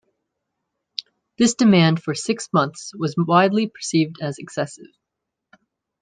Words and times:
This 1.37 1.53
demand 1.53 2.01
for 2.01 2.15
six 2.15 2.49
months 2.51 2.91
was 2.97 3.13
widely 3.15 3.67
perceived 3.67 4.15
as 4.19 4.39
excessive. 4.39 4.87